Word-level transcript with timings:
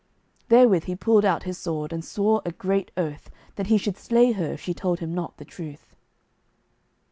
Therewith 0.49 0.85
he 0.85 0.95
pulled 0.95 1.23
out 1.23 1.43
his 1.43 1.59
sword, 1.59 1.93
and 1.93 2.03
swore 2.03 2.41
a 2.43 2.51
great 2.51 2.89
oath 2.97 3.29
that 3.55 3.67
he 3.67 3.77
should 3.77 3.97
slay 3.97 4.31
her 4.31 4.51
if 4.53 4.59
she 4.61 4.73
told 4.73 4.97
him 4.97 5.13
not 5.13 5.37
the 5.37 5.45
truth. 5.45 5.95